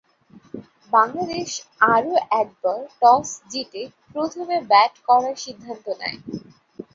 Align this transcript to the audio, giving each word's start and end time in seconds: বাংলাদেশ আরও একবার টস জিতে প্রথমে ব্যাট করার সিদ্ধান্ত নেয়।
বাংলাদেশ 0.93 1.49
আরও 1.93 2.13
একবার 2.41 2.79
টস 3.01 3.29
জিতে 3.51 3.81
প্রথমে 4.13 4.57
ব্যাট 4.69 4.93
করার 5.07 5.35
সিদ্ধান্ত 5.43 5.85
নেয়। 6.01 6.19